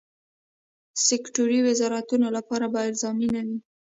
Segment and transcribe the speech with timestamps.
[1.07, 3.57] سکټوري وزارتونو لپاره به الزامي نه وي.